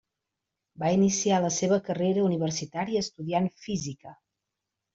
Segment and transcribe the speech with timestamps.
[0.83, 4.19] Va iniciar la seva carrera universitària estudiant Física.